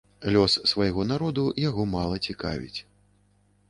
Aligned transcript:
Лёс 0.35 0.55
свайго 0.71 1.05
народу 1.11 1.43
яго 1.69 1.87
мала 1.93 2.15
цікавіць. 2.31 2.79